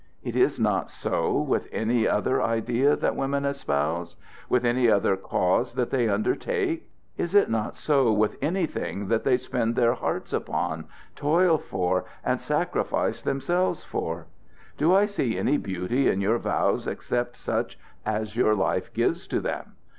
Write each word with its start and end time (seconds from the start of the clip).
It 0.23 0.35
is 0.35 0.59
not 0.59 0.89
so 0.89 1.37
with 1.39 1.69
any 1.71 2.07
other 2.07 2.41
idea 2.41 2.95
that 2.95 3.15
women 3.15 3.45
espouse? 3.45 4.15
with 4.49 4.65
any 4.65 4.89
other 4.89 5.15
cause 5.15 5.75
that 5.75 5.91
they 5.91 6.09
undertake? 6.09 6.89
Is 7.17 7.35
it 7.35 7.51
not 7.51 7.75
so 7.75 8.11
with 8.11 8.35
anything 8.41 9.09
that 9.09 9.23
they 9.23 9.37
spend 9.37 9.75
their 9.75 9.93
hearts 9.93 10.33
upon, 10.33 10.85
toil 11.15 11.59
for, 11.59 12.05
and 12.25 12.41
sacrifice 12.41 13.21
themselves 13.21 13.83
for? 13.83 14.25
Do 14.75 14.91
I 14.91 15.05
see 15.05 15.37
any 15.37 15.57
beauty 15.57 16.09
in 16.09 16.19
your 16.19 16.39
vows 16.39 16.87
except 16.87 17.37
such 17.37 17.77
as 18.03 18.35
your 18.35 18.55
life 18.55 18.91
gives 18.93 19.27
to 19.27 19.39
them? 19.39 19.73